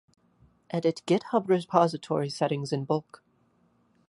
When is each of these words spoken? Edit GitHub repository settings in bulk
Edit 0.71 1.03
GitHub 1.05 1.47
repository 1.47 2.27
settings 2.31 2.73
in 2.73 2.85
bulk 2.85 3.21